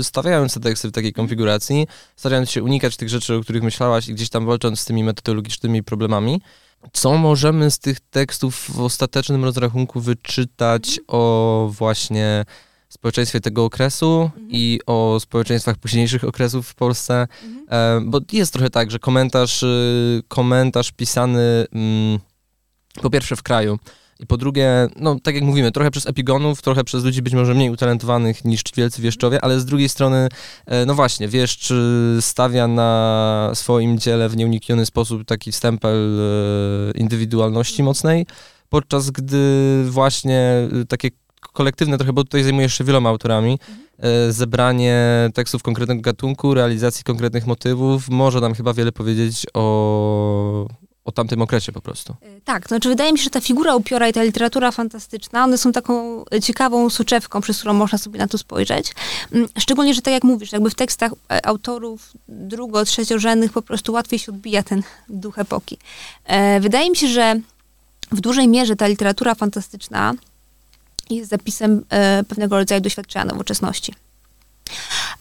[0.00, 4.08] y, stawiając te teksty w takiej konfiguracji, starając się unikać tych rzeczy, o których myślałaś
[4.08, 6.40] i gdzieś tam walcząc z tymi metodologicznymi problemami,
[6.92, 12.44] co możemy z tych tekstów w ostatecznym rozrachunku wyczytać o właśnie
[12.88, 14.46] społeczeństwie tego okresu mhm.
[14.50, 17.66] i o społeczeństwach późniejszych okresów w Polsce, mhm.
[18.06, 22.18] e, bo jest trochę tak, że komentarz, y, komentarz pisany mm,
[23.02, 23.78] po pierwsze w kraju
[24.20, 27.54] i po drugie, no tak jak mówimy, trochę przez epigonów, trochę przez ludzi być może
[27.54, 30.28] mniej utalentowanych niż wielcy wieszczowie, ale z drugiej strony,
[30.66, 36.98] e, no właśnie, wieszcz y, stawia na swoim dziele w nieunikniony sposób taki stempel e,
[36.98, 38.26] indywidualności mocnej,
[38.68, 41.08] podczas gdy właśnie y, takie
[41.52, 44.32] kolektywne trochę, bo tutaj zajmujesz się wieloma autorami, mhm.
[44.32, 50.66] zebranie tekstów konkretnego gatunku, realizacji konkretnych motywów, może nam chyba wiele powiedzieć o,
[51.04, 52.14] o tamtym okresie po prostu.
[52.22, 55.58] E, tak, znaczy wydaje mi się, że ta figura upiora i ta literatura fantastyczna, one
[55.58, 58.94] są taką ciekawą soczewką, przez którą można sobie na to spojrzeć.
[59.32, 63.92] Mm, szczególnie, że tak jak mówisz, jakby w tekstach e, autorów drugo-, trzeciorzędnych po prostu
[63.92, 65.78] łatwiej się odbija ten duch epoki.
[66.60, 67.40] Wydaje mi się, że
[68.12, 70.14] w dużej mierze ta literatura fantastyczna
[71.10, 73.94] jest zapisem e, pewnego rodzaju doświadczenia nowoczesności.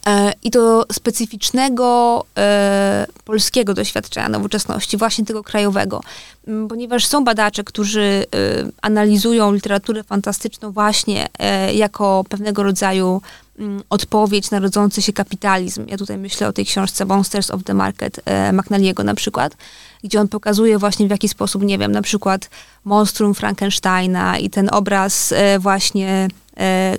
[0.08, 6.02] E, I to specyficznego e, polskiego doświadczenia nowoczesności, właśnie tego krajowego,
[6.70, 8.26] ponieważ są badacze, którzy
[8.82, 11.28] analizują literaturę fantastyczną właśnie
[11.74, 13.22] jako pewnego rodzaju
[13.90, 15.86] odpowiedź na rodzący się kapitalizm.
[15.88, 18.20] Ja tutaj myślę o tej książce Monsters of the Market
[18.54, 19.56] McNally'ego na przykład,
[20.04, 22.50] gdzie on pokazuje właśnie w jaki sposób, nie wiem, na przykład
[22.86, 26.98] monstrum Frankensteina i ten obraz e, właśnie e,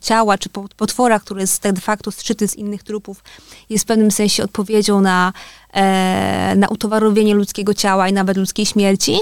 [0.00, 3.24] ciała czy potwora, który jest de facto zszyty z innych trupów,
[3.70, 5.32] jest w pewnym sensie odpowiedzią na,
[5.72, 9.18] e, na utowarowienie ludzkiego ciała i nawet ludzkiej śmierci.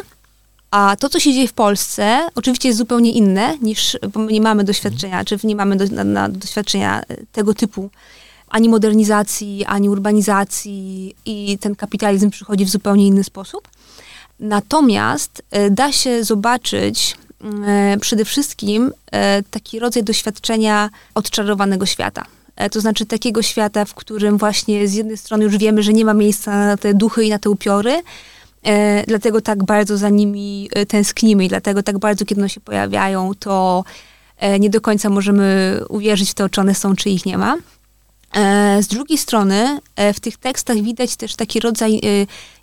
[0.71, 4.65] A to, co się dzieje w Polsce, oczywiście jest zupełnie inne niż, bo nie mamy
[4.65, 7.91] doświadczenia, czy nie mamy do, na, na doświadczenia tego typu
[8.51, 13.69] ani modernizacji, ani urbanizacji i ten kapitalizm przychodzi w zupełnie inny sposób.
[14.41, 17.17] Natomiast e, da się zobaczyć
[17.67, 22.25] e, przede wszystkim e, taki rodzaj doświadczenia odczarowanego świata.
[22.73, 26.15] To znaczy takiego świata, w którym właśnie z jednej strony już wiemy, że nie ma
[26.15, 28.03] miejsca na te duchy i na te upiory,
[29.07, 33.85] dlatego tak bardzo za nimi tęsknimy i dlatego tak bardzo, kiedy one się pojawiają, to
[34.61, 37.57] nie do końca możemy uwierzyć w to, czy one są, czy ich nie ma.
[38.35, 42.01] E, z drugiej strony, e, w tych tekstach widać też taki rodzaj e,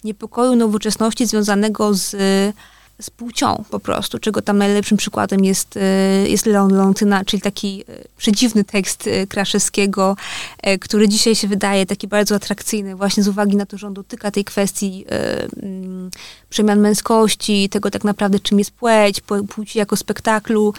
[0.04, 2.10] niepokoju nowoczesności związanego z,
[3.02, 5.80] z płcią po prostu, czego tam najlepszym przykładem jest,
[6.26, 7.84] jest Leon Lontyna, czyli taki
[8.18, 10.16] przedziwny tekst Kraszewskiego,
[10.82, 14.32] który dzisiaj się wydaje taki bardzo atrakcyjny właśnie z uwagi na to, że on dotyka
[14.32, 15.06] tej kwestii
[15.64, 16.10] mm,
[16.50, 20.74] przemian męskości, tego tak naprawdę czym jest płeć, płci jako spektaklu,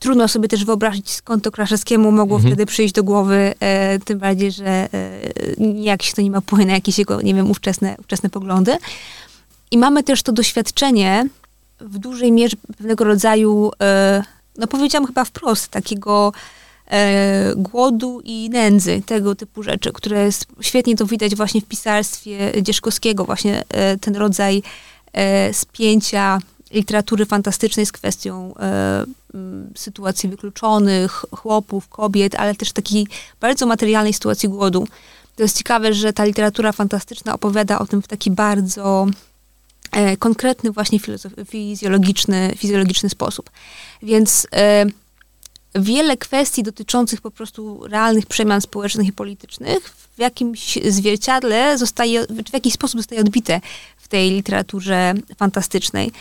[0.00, 2.52] Trudno sobie też wyobrazić, skąd to Kraszewskiemu mogło mhm.
[2.52, 4.88] wtedy przyjść do głowy, e, tym bardziej, że e,
[5.74, 8.76] jak się to nie ma wpływu na jakieś jego, nie wiem, ówczesne, ówczesne poglądy.
[9.70, 11.28] I mamy też to doświadczenie
[11.80, 14.22] w dużej mierze pewnego rodzaju, e,
[14.58, 16.32] no powiedziałam chyba wprost, takiego
[16.90, 22.62] e, głodu i nędzy, tego typu rzeczy, które jest, świetnie to widać właśnie w pisarstwie
[22.62, 24.62] Dzieszkowskiego, właśnie e, ten rodzaj
[25.12, 26.38] e, spięcia
[26.70, 29.04] literatury fantastycznej z kwestią e,
[29.76, 33.06] sytuacji wykluczonych, chłopów, kobiet, ale też takiej
[33.40, 34.88] bardzo materialnej sytuacji głodu.
[35.36, 39.06] To jest ciekawe, że ta literatura fantastyczna opowiada o tym w taki bardzo
[39.92, 40.98] e, konkretny, właśnie
[41.46, 43.50] fizjologiczny, fizjologiczny sposób.
[44.02, 44.86] Więc e,
[45.74, 52.52] wiele kwestii dotyczących po prostu realnych przemian społecznych i politycznych w jakimś zwierciadle zostaje, w
[52.52, 53.60] jakiś sposób zostaje odbite
[53.96, 56.12] w tej literaturze fantastycznej.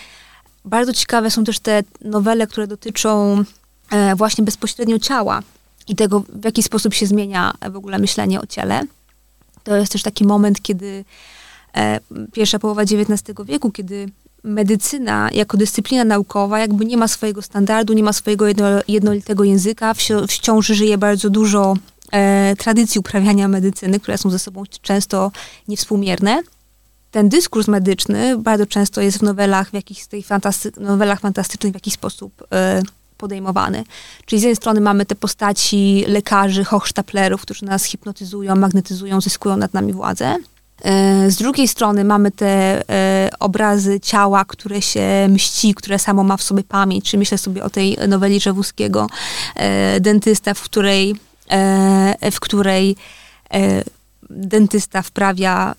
[0.66, 3.44] Bardzo ciekawe są też te nowele, które dotyczą
[3.92, 5.42] e, właśnie bezpośrednio ciała
[5.88, 8.82] i tego, w jaki sposób się zmienia w ogóle myślenie o ciele.
[9.64, 11.06] To jest też taki moment, kiedy
[11.76, 12.00] e,
[12.32, 14.10] pierwsza połowa XIX wieku, kiedy
[14.44, 19.94] medycyna jako dyscyplina naukowa jakby nie ma swojego standardu, nie ma swojego jedno, jednolitego języka,
[20.28, 21.74] wciąż żyje bardzo dużo
[22.12, 25.32] e, tradycji uprawiania medycyny, które są ze sobą często
[25.68, 26.42] niewspółmierne
[27.12, 31.76] ten dyskurs medyczny bardzo często jest w nowelach, w jakichś tej fantasty nowelach fantastycznych w
[31.76, 32.46] jakiś sposób y,
[33.18, 33.84] podejmowany.
[34.26, 39.74] Czyli z jednej strony mamy te postaci lekarzy, hochsztaplerów, którzy nas hipnotyzują, magnetyzują, zyskują nad
[39.74, 40.38] nami władzę.
[41.26, 42.86] Y, z drugiej strony mamy te y,
[43.40, 47.06] obrazy ciała, które się mści, które samo ma w sobie pamięć.
[47.10, 49.08] Czy myślę sobie o tej noweli Rzewuskiego,
[50.00, 51.16] dentysta, w której,
[52.32, 52.96] w której
[54.30, 55.76] dentysta wprawia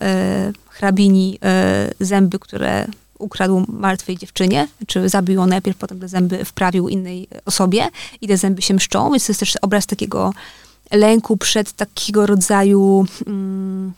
[0.69, 2.87] hrabini e, zęby, które
[3.19, 7.89] ukradł martwej dziewczynie, czy zabił ją najpierw, potem te zęby wprawił innej osobie
[8.21, 10.35] i te zęby się mszczą, więc to jest też obraz takiego
[10.93, 13.93] lęku przed takiego rodzaju mm,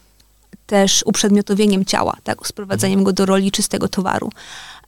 [0.67, 4.31] też uprzedmiotowieniem ciała, tak, sprowadzeniem go do roli czystego towaru,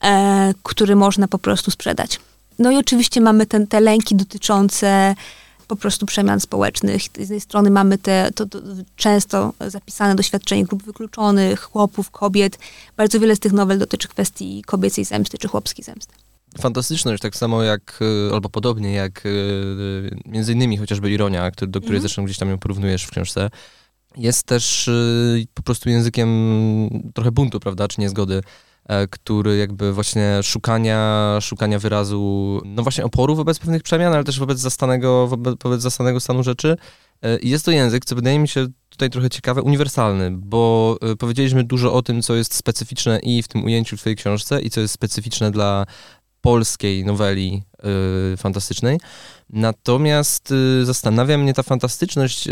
[0.02, 2.20] e, który można po prostu sprzedać.
[2.58, 5.14] No i oczywiście mamy ten, te lęki dotyczące
[5.68, 7.02] po prostu przemian społecznych.
[7.02, 8.58] Z jednej strony mamy te to, to
[8.96, 12.58] często zapisane doświadczenie grup wykluczonych, chłopów, kobiet.
[12.96, 16.14] Bardzo wiele z tych nowel dotyczy kwestii kobiecej zemsty czy chłopskiej zemsty.
[16.60, 18.00] Fantastyczność, tak samo jak,
[18.30, 19.30] e, albo podobnie jak e,
[20.26, 22.02] między innymi chociażby Ironia, który, do której mhm.
[22.02, 23.50] zresztą gdzieś tam ją porównujesz w książce,
[24.16, 24.90] jest też
[25.54, 26.28] po prostu językiem
[27.14, 28.40] trochę buntu, prawda, czy niezgody
[29.10, 34.58] który jakby właśnie szukania, szukania wyrazu, no właśnie oporu wobec pewnych przemian, ale też wobec
[34.58, 36.76] zastanego, wobec, wobec zastanego stanu rzeczy.
[37.22, 41.64] E, jest to język, co wydaje mi się tutaj trochę ciekawe, uniwersalny, bo e, powiedzieliśmy
[41.64, 44.80] dużo o tym, co jest specyficzne i w tym ujęciu w twojej książce i co
[44.80, 45.86] jest specyficzne dla
[46.40, 47.62] polskiej noweli
[48.36, 49.00] fantastycznej.
[49.50, 52.48] Natomiast zastanawia mnie ta fantastyczność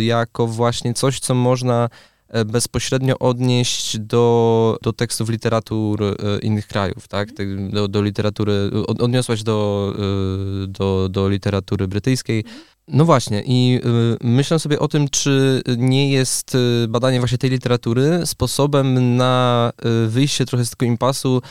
[0.00, 2.13] jako właśnie coś, co można E,
[2.46, 7.28] bezpośrednio odnieść do, do tekstów literatur e, innych krajów, tak?
[7.70, 12.44] Do, do literatury, odniosłaś do, e, do, do literatury brytyjskiej.
[12.88, 13.80] No właśnie, i
[14.20, 16.56] myślę sobie o tym, czy nie jest
[16.88, 19.72] badanie właśnie tej literatury sposobem na
[20.08, 21.42] wyjście trochę z tego impasu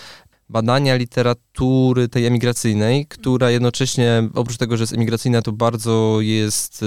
[0.50, 6.86] badania literatury tej emigracyjnej, która jednocześnie, oprócz tego, że jest emigracyjna, to bardzo jest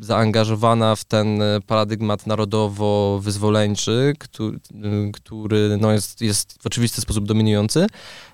[0.00, 4.58] zaangażowana w ten e, paradygmat narodowo-wyzwoleńczy, który,
[5.12, 7.86] który no jest, jest w oczywisty sposób dominujący,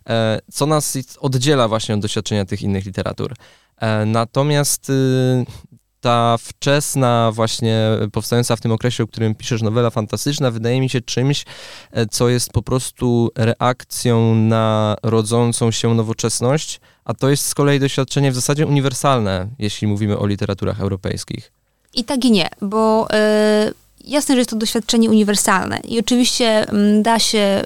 [0.08, 3.34] e, co nas oddziela właśnie od doświadczenia tych innych literatur.
[3.76, 4.92] E, natomiast y,
[6.02, 7.80] ta wczesna, właśnie
[8.12, 11.44] powstająca w tym okresie, o którym piszesz, nowela fantastyczna, wydaje mi się czymś,
[12.10, 18.32] co jest po prostu reakcją na rodzącą się nowoczesność, a to jest z kolei doświadczenie
[18.32, 21.52] w zasadzie uniwersalne, jeśli mówimy o literaturach europejskich.
[21.94, 23.08] I tak i nie, bo
[23.68, 27.64] y, jasne, że jest to doświadczenie uniwersalne i oczywiście y, da się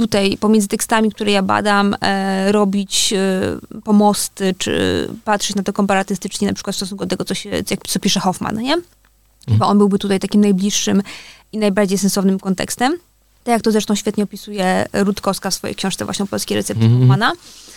[0.00, 3.40] tutaj pomiędzy tekstami, które ja badam, e, robić e,
[3.84, 7.88] pomosty, czy patrzeć na to komparatystycznie, na przykład w stosunku do tego, co, się, jak,
[7.88, 8.74] co pisze Hoffman, nie?
[8.74, 9.58] Mhm.
[9.58, 11.02] Bo on byłby tutaj takim najbliższym
[11.52, 12.92] i najbardziej sensownym kontekstem.
[13.44, 16.98] Tak jak to zresztą świetnie opisuje Rutkowska w swojej książce właśnie o polskiej recepcji mm.
[16.98, 17.32] Hoffmana.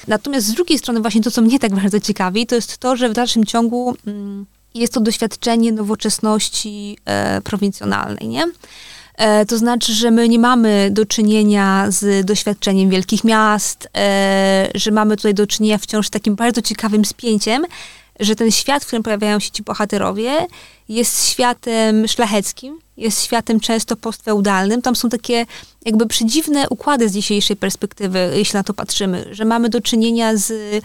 [0.07, 3.09] Natomiast z drugiej strony właśnie to, co mnie tak bardzo ciekawi, to jest to, że
[3.09, 8.45] w dalszym ciągu mm, jest to doświadczenie nowoczesności e, prowincjonalnej, nie?
[9.17, 14.91] E, to znaczy, że my nie mamy do czynienia z doświadczeniem wielkich miast, e, że
[14.91, 17.65] mamy tutaj do czynienia wciąż z takim bardzo ciekawym spięciem,
[18.19, 20.31] że ten świat, w którym pojawiają się ci bohaterowie,
[20.89, 24.81] jest światem szlacheckim, jest światem często postfeudalnym.
[24.81, 25.45] Tam są takie
[25.85, 30.51] jakby przedziwne układy z dzisiejszej perspektywy, jeśli na to patrzymy, że mamy do czynienia z
[30.51, 30.81] e,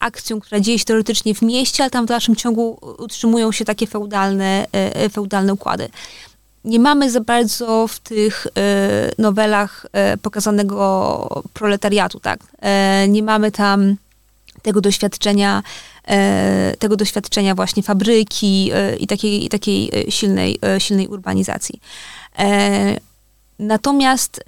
[0.00, 3.86] akcją, która dzieje się teoretycznie w mieście, ale tam w dalszym ciągu utrzymują się takie
[3.86, 4.66] feudalne,
[5.12, 5.88] feudalne układy.
[6.66, 9.86] Nie mamy za bardzo w tych e, nowelach
[10.22, 12.40] pokazanego proletariatu, tak?
[13.08, 13.96] Nie mamy tam
[14.62, 15.62] tego doświadczenia
[16.06, 21.80] E, tego doświadczenia właśnie fabryki e, i takiej, i takiej e, silnej, silnej urbanizacji.
[23.58, 24.44] Natomiast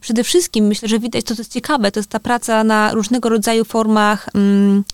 [0.00, 3.28] przede wszystkim myślę, że widać to, co jest ciekawe, to jest ta praca na różnego
[3.28, 4.84] rodzaju formach mm,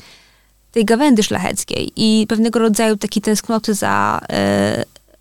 [0.72, 4.20] tej gawędy szlacheckiej i pewnego rodzaju takiej tęsknoty za,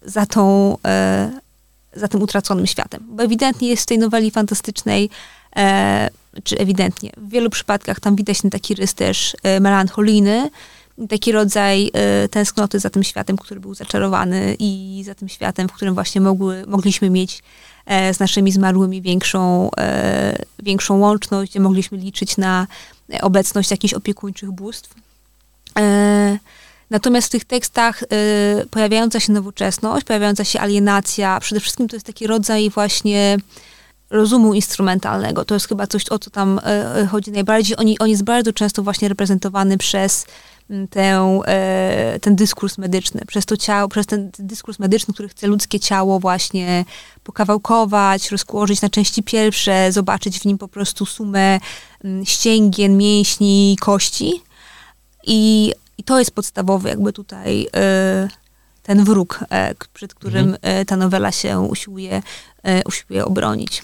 [0.07, 0.77] za tą
[1.93, 3.03] za tym utraconym światem.
[3.09, 5.09] Bo ewidentnie jest w tej noweli fantastycznej
[6.43, 7.11] czy ewidentnie.
[7.17, 10.49] W wielu przypadkach tam widać ten taki rys też e, melancholiny,
[11.09, 15.73] taki rodzaj e, tęsknoty za tym światem, który był zaczarowany i za tym światem, w
[15.73, 17.43] którym właśnie mogły, mogliśmy mieć
[17.85, 19.69] e, z naszymi zmarłymi większą,
[20.63, 22.67] większą łączność, gdzie mogliśmy liczyć na
[23.21, 24.95] obecność jakichś opiekuńczych bóstw.
[26.89, 28.04] Natomiast w tych tekstach
[28.71, 33.38] pojawiająca się nowoczesność, pojawiająca się alienacja, przede wszystkim to jest taki rodzaj właśnie
[34.10, 35.45] rozumu instrumentalnego.
[35.45, 37.78] To jest chyba coś, o co tam e, e, chodzi najbardziej.
[37.78, 40.26] On, on jest bardzo często właśnie reprezentowany przez
[40.69, 45.47] mm, tę, e, ten dyskurs medyczny, przez to ciało, przez ten dyskurs medyczny, który chce
[45.47, 46.86] ludzkie ciało właśnie
[47.23, 51.60] pokawałkować, rozkłożyć na części pierwsze, zobaczyć w nim po prostu sumę
[52.04, 54.41] mm, ścięgien, mięśni, kości.
[55.23, 57.67] I, i to jest podstawowy jakby tutaj
[58.83, 59.39] ten wróg,
[59.93, 60.86] przed którym mhm.
[60.86, 62.21] ta nowela się usiłuje,
[62.86, 63.81] usiłuje obronić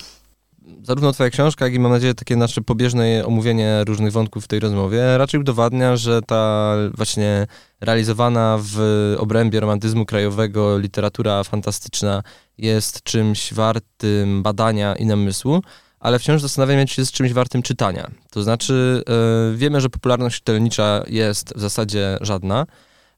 [0.84, 4.60] zarówno twoja książka, jak i mam nadzieję takie nasze pobieżne omówienie różnych wątków w tej
[4.60, 7.48] rozmowie raczej udowadnia, że ta właśnie
[7.82, 8.80] realizowana w
[9.20, 12.24] obrębie romantyzmu krajowego literatura fantastyczna
[12.58, 15.62] jest czymś wartym badania i namysłu,
[16.04, 18.12] ale wciąż zastanawiam się, czy jest czymś wartym czytania.
[18.32, 19.04] To znaczy,
[19.52, 22.66] yy, wiemy, że popularność czytelnicza jest w zasadzie żadna,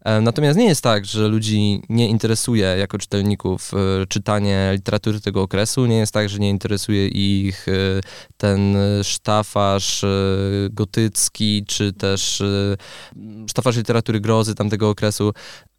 [0.05, 5.41] E, natomiast nie jest tak, że ludzi nie interesuje jako czytelników e, czytanie literatury tego
[5.41, 5.85] okresu.
[5.85, 7.65] Nie jest tak, że nie interesuje ich
[8.37, 10.05] ten sztafaż
[10.69, 12.43] gotycki, czy też
[13.49, 15.33] sztafaż literatury grozy tamtego okresu.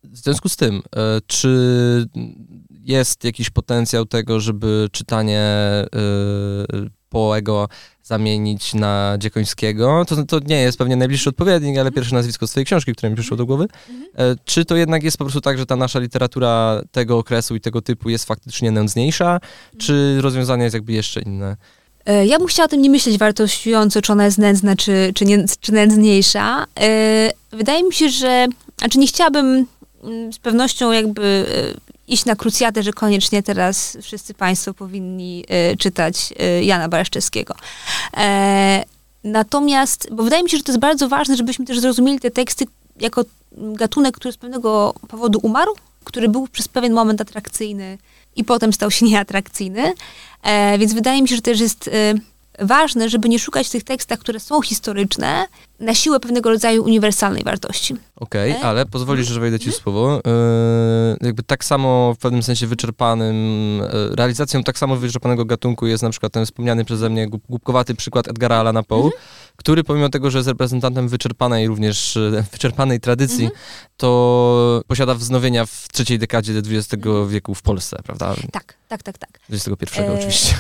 [0.05, 0.83] W związku z tym,
[1.27, 2.07] czy
[2.71, 5.45] jest jakiś potencjał tego, żeby czytanie
[7.09, 7.69] Poego
[8.03, 10.05] zamienić na Dziekońskiego.
[10.09, 13.17] To, to nie jest pewnie najbliższy odpowiednik, ale pierwsze nazwisko z twojej książki, które mi
[13.17, 13.67] przyszło do głowy.
[14.19, 17.61] E, czy to jednak jest po prostu tak, że ta nasza literatura tego okresu i
[17.61, 19.41] tego typu jest faktycznie nędzniejsza,
[19.79, 21.57] czy rozwiązanie jest jakby jeszcze inne?
[22.07, 25.25] E, ja bym chciała o tym nie myśleć wartościująco, czy ona jest nędzna, czy, czy,
[25.25, 26.67] nie, czy nędzniejsza.
[26.81, 28.47] E, wydaje mi się, że,
[28.79, 29.67] znaczy nie chciałabym
[30.33, 31.47] z pewnością jakby
[32.09, 37.55] iść na krucjatę, że koniecznie teraz wszyscy Państwo powinni y, czytać y, Jana Baraszczewskiego.
[38.17, 38.85] E,
[39.25, 42.65] natomiast, bo wydaje mi się, że to jest bardzo ważne, żebyśmy też zrozumieli te teksty
[43.01, 47.99] jako gatunek, który z pewnego powodu umarł, który był przez pewien moment atrakcyjny
[48.37, 49.93] i potem stał się nieatrakcyjny.
[50.43, 51.91] E, więc wydaje mi się, że też jest
[52.59, 55.47] ważne, żeby nie szukać w tych tekstach, które są historyczne,
[55.81, 57.97] na siłę pewnego rodzaju uniwersalnej wartości.
[58.17, 59.83] Okej, okay, ale pozwolisz, że wejdę ci w mhm.
[59.83, 60.21] słowo.
[61.21, 63.37] Yy, jakby tak samo w pewnym sensie wyczerpanym,
[63.79, 68.29] yy, realizacją tak samo wyczerpanego gatunku jest na przykład ten wspomniany przeze mnie głupkowaty przykład
[68.29, 69.11] Edgara Allana Poe, -hmm.
[69.57, 73.89] Który pomimo tego, że jest reprezentantem wyczerpanej również yy, wyczerpanej tradycji, mm -hmm.
[73.97, 77.29] to posiada wznowienia w trzeciej dekadzie XX mm.
[77.29, 78.35] wieku w Polsce, prawda?
[78.53, 79.31] Tak, tak, tak, tak.
[79.51, 80.55] XXI e, oczywiście.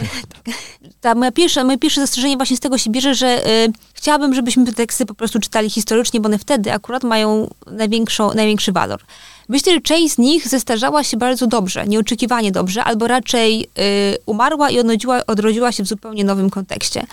[1.00, 4.66] Ta moja pierwsza, moje pierwsze zastrzeżenie właśnie z tego się bierze, że y, chciałabym, żebyśmy
[4.66, 9.00] te teksty po prostu czytali historycznie, bo one wtedy akurat mają największą, największy walor.
[9.48, 14.70] Myślę, że część z nich zestarzała się bardzo dobrze, nieoczekiwanie dobrze, albo raczej y, umarła
[14.70, 17.06] i odrodziła, odrodziła się w zupełnie nowym kontekście.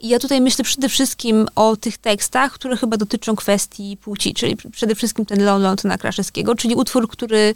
[0.00, 4.56] I ja tutaj myślę przede wszystkim o tych tekstach, które chyba dotyczą kwestii płci, czyli
[4.72, 7.54] przede wszystkim ten Leon Leontona Kraszewskiego, czyli utwór, który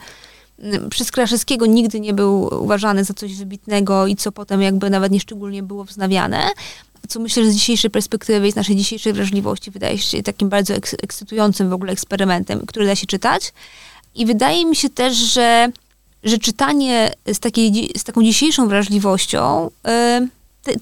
[0.58, 5.12] mm, przez Kraszewskiego nigdy nie był uważany za coś wybitnego i co potem jakby nawet
[5.12, 6.50] nieszczególnie było wznawiane,
[7.08, 10.74] co myślę, że z dzisiejszej perspektywy i z naszej dzisiejszej wrażliwości wydaje się takim bardzo
[10.74, 13.52] eks ekscytującym w ogóle eksperymentem, który da się czytać.
[14.14, 15.68] I wydaje mi się też, że,
[16.24, 20.28] że czytanie z, takiej, z taką dzisiejszą wrażliwością y,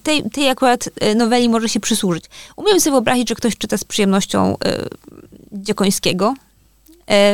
[0.02, 2.24] tej, tej akurat y, noweli może się przysłużyć.
[2.56, 4.56] Umiem sobie wyobrazić, że ktoś czyta z przyjemnością y,
[5.52, 6.51] Dziekońskiego, E,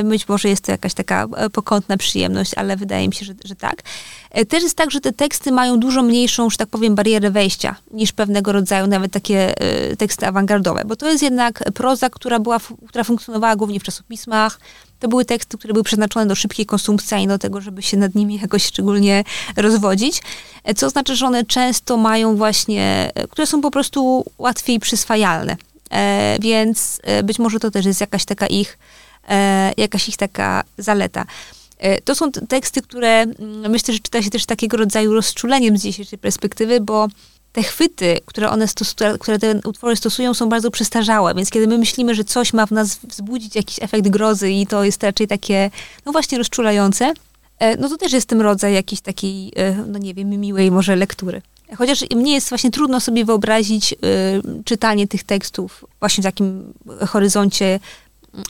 [0.05, 3.55] być może jest to jakaś taka e, pokątna przyjemność, ale wydaje mi się, że, że
[3.55, 3.83] tak.
[4.31, 7.77] E, też jest tak, że te teksty mają dużo mniejszą, że tak powiem, barierę wejścia
[7.91, 9.55] niż pewnego rodzaju nawet takie
[9.99, 14.61] teksty awangardowe, bo to jest jednak proza, która, była, która funkcjonowała głównie w czasopismach,
[15.01, 17.97] to były teksty, które były przeznaczone do szybkiej konsumpcji, a nie do tego, żeby się
[17.97, 19.25] nad nimi jakoś szczególnie
[19.57, 20.23] rozwodzić.
[20.77, 25.57] Co oznacza, że one często mają właśnie, które są po prostu łatwiej przyswajalne.
[26.41, 29.08] Więc być może to też jest jakaś taka ich e,
[29.77, 31.27] jakaś ich taka zaleta.
[31.79, 35.83] E, to są teksty, które mm, myślę, że czyta się też takiego rodzaju rozczuleniem z
[35.83, 37.09] dzisiejszej perspektywy, bo
[37.53, 41.79] te chwyty, które one stosują, które te utwory stosują, są bardzo przestarzałe, więc kiedy my
[41.79, 45.71] myślimy, że coś ma w nas wzbudzić jakiś efekt grozy i to jest raczej takie,
[46.07, 47.13] no właśnie rozczulające,
[47.59, 50.97] e, no to też jest tym rodzaj jakiejś takiej, e, no nie wiem, miłej może
[50.97, 51.43] lektury.
[51.77, 53.97] Chociaż mnie jest właśnie trudno sobie wyobrazić y,
[54.65, 56.73] czytanie tych tekstów właśnie w takim
[57.07, 57.81] horyzoncie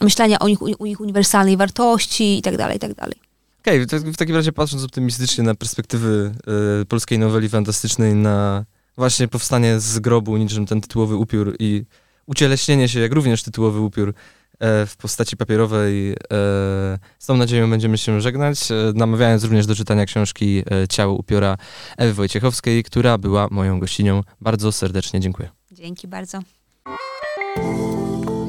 [0.00, 3.14] myślenia o nich, u ich uniwersalnej wartości i tak dalej, i tak dalej.
[3.60, 6.34] Okej, okay, w takim razie patrząc optymistycznie na perspektywy
[6.82, 8.64] y, polskiej noweli fantastycznej, na
[8.96, 11.84] właśnie powstanie z grobu niczym ten tytułowy upiór i
[12.26, 14.08] ucieleśnienie się, jak również tytułowy upiór
[14.58, 16.12] e, w postaci papierowej.
[16.12, 16.16] E,
[17.18, 21.56] z tą nadzieją będziemy się żegnać, e, namawiając również do czytania książki e, Ciało upiora
[21.96, 24.22] Ewy Wojciechowskiej, która była moją gościnią.
[24.40, 25.48] Bardzo serdecznie dziękuję.
[25.72, 26.40] Dzięki bardzo.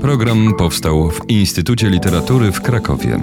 [0.01, 3.19] Program powstał w Instytucie Literatury w Krakowie.